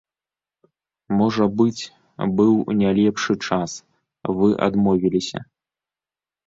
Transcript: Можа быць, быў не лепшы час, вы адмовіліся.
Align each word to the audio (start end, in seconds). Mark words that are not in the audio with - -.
Можа 1.19 1.45
быць, 1.59 1.83
быў 2.39 2.53
не 2.81 2.89
лепшы 3.01 3.33
час, 3.51 3.71
вы 4.43 4.47
адмовіліся. 4.71 5.39